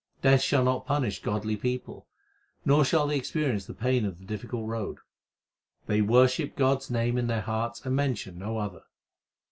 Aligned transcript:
Death 0.23 0.41
shall 0.41 0.63
not 0.63 0.87
punish 0.87 1.21
godly 1.21 1.55
people, 1.55 2.07
Nor 2.65 2.83
shall 2.83 3.05
they 3.05 3.17
experience 3.17 3.67
the 3.67 3.75
pain 3.75 4.03
of 4.03 4.17
the 4.17 4.25
difficult 4.25 4.67
road. 4.67 4.97
They 5.85 6.01
worship 6.01 6.55
God 6.55 6.77
s 6.77 6.89
name 6.89 7.19
in 7.19 7.27
their 7.27 7.41
hearts 7.41 7.85
and 7.85 7.95
mention 7.95 8.39
no 8.39 8.57
other. 8.57 8.81